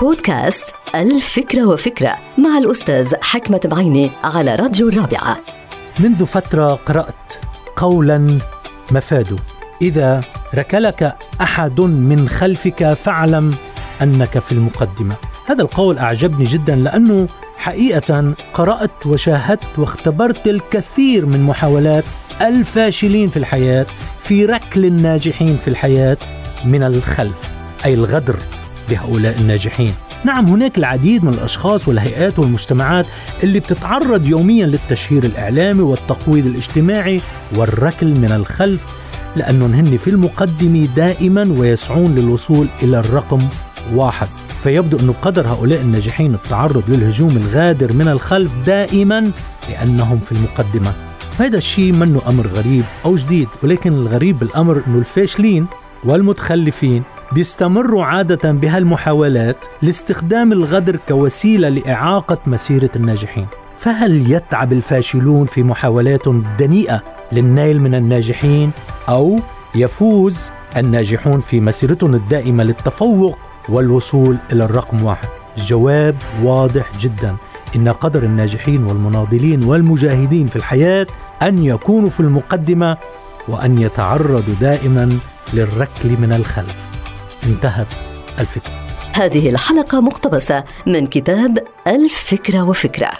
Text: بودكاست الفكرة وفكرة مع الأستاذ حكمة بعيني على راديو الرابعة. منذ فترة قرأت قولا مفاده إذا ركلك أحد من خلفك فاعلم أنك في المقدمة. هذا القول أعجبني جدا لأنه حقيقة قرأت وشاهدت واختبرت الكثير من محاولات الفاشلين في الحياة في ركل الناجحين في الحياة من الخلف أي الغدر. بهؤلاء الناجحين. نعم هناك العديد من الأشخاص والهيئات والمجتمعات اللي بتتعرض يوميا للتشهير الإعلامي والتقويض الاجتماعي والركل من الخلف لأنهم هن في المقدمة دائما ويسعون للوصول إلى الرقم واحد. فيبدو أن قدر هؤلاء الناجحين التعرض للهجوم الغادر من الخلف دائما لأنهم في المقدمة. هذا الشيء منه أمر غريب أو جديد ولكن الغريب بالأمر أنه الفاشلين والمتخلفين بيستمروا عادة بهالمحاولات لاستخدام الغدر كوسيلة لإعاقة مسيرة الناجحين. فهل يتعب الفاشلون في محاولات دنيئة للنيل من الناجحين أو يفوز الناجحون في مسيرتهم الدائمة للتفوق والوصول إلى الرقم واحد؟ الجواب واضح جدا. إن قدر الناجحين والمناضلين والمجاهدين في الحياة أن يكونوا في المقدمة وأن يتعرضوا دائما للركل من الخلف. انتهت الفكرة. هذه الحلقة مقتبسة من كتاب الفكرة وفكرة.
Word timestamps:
بودكاست 0.00 0.64
الفكرة 0.94 1.66
وفكرة 1.66 2.16
مع 2.38 2.58
الأستاذ 2.58 3.14
حكمة 3.22 3.60
بعيني 3.64 4.10
على 4.24 4.54
راديو 4.54 4.88
الرابعة. 4.88 5.40
منذ 6.00 6.26
فترة 6.26 6.74
قرأت 6.74 7.32
قولا 7.76 8.38
مفاده 8.90 9.36
إذا 9.82 10.24
ركلك 10.54 11.16
أحد 11.40 11.80
من 11.80 12.28
خلفك 12.28 12.92
فاعلم 12.92 13.54
أنك 14.02 14.38
في 14.38 14.52
المقدمة. 14.52 15.16
هذا 15.46 15.62
القول 15.62 15.98
أعجبني 15.98 16.44
جدا 16.44 16.74
لأنه 16.74 17.28
حقيقة 17.56 18.34
قرأت 18.54 19.06
وشاهدت 19.06 19.78
واختبرت 19.78 20.48
الكثير 20.48 21.26
من 21.26 21.42
محاولات 21.42 22.04
الفاشلين 22.40 23.28
في 23.28 23.36
الحياة 23.36 23.86
في 24.18 24.46
ركل 24.46 24.84
الناجحين 24.84 25.56
في 25.56 25.68
الحياة 25.68 26.16
من 26.64 26.82
الخلف 26.82 27.54
أي 27.84 27.94
الغدر. 27.94 28.36
بهؤلاء 28.90 29.40
الناجحين. 29.40 29.94
نعم 30.24 30.46
هناك 30.46 30.78
العديد 30.78 31.24
من 31.24 31.32
الأشخاص 31.34 31.88
والهيئات 31.88 32.38
والمجتمعات 32.38 33.06
اللي 33.42 33.60
بتتعرض 33.60 34.28
يوميا 34.28 34.66
للتشهير 34.66 35.24
الإعلامي 35.24 35.82
والتقويض 35.82 36.46
الاجتماعي 36.46 37.20
والركل 37.56 38.06
من 38.06 38.32
الخلف 38.32 38.86
لأنهم 39.36 39.72
هن 39.74 39.96
في 39.96 40.10
المقدمة 40.10 40.88
دائما 40.96 41.54
ويسعون 41.58 42.14
للوصول 42.14 42.66
إلى 42.82 42.98
الرقم 42.98 43.48
واحد. 43.94 44.28
فيبدو 44.62 44.98
أن 44.98 45.12
قدر 45.22 45.46
هؤلاء 45.46 45.80
الناجحين 45.80 46.34
التعرض 46.34 46.82
للهجوم 46.88 47.36
الغادر 47.36 47.92
من 47.92 48.08
الخلف 48.08 48.50
دائما 48.66 49.30
لأنهم 49.68 50.18
في 50.18 50.32
المقدمة. 50.32 50.92
هذا 51.38 51.56
الشيء 51.56 51.92
منه 51.92 52.20
أمر 52.28 52.46
غريب 52.46 52.84
أو 53.04 53.16
جديد 53.16 53.48
ولكن 53.62 53.92
الغريب 53.92 54.38
بالأمر 54.38 54.82
أنه 54.86 54.98
الفاشلين 54.98 55.66
والمتخلفين 56.04 57.02
بيستمروا 57.32 58.04
عادة 58.04 58.52
بهالمحاولات 58.52 59.56
لاستخدام 59.82 60.52
الغدر 60.52 60.96
كوسيلة 61.08 61.68
لإعاقة 61.68 62.38
مسيرة 62.46 62.90
الناجحين. 62.96 63.46
فهل 63.76 64.32
يتعب 64.32 64.72
الفاشلون 64.72 65.46
في 65.46 65.62
محاولات 65.62 66.28
دنيئة 66.58 67.02
للنيل 67.32 67.80
من 67.80 67.94
الناجحين 67.94 68.70
أو 69.08 69.38
يفوز 69.74 70.50
الناجحون 70.76 71.40
في 71.40 71.60
مسيرتهم 71.60 72.14
الدائمة 72.14 72.64
للتفوق 72.64 73.38
والوصول 73.68 74.36
إلى 74.52 74.64
الرقم 74.64 75.04
واحد؟ 75.04 75.28
الجواب 75.58 76.16
واضح 76.42 76.98
جدا. 77.00 77.36
إن 77.76 77.88
قدر 77.88 78.22
الناجحين 78.22 78.84
والمناضلين 78.84 79.64
والمجاهدين 79.64 80.46
في 80.46 80.56
الحياة 80.56 81.06
أن 81.42 81.64
يكونوا 81.64 82.10
في 82.10 82.20
المقدمة 82.20 82.96
وأن 83.48 83.78
يتعرضوا 83.78 84.54
دائما 84.60 85.18
للركل 85.54 86.08
من 86.20 86.32
الخلف. 86.32 86.93
انتهت 87.44 87.86
الفكرة. 88.38 88.72
هذه 89.12 89.50
الحلقة 89.50 90.00
مقتبسة 90.00 90.64
من 90.86 91.06
كتاب 91.06 91.58
الفكرة 91.86 92.68
وفكرة. 92.68 93.10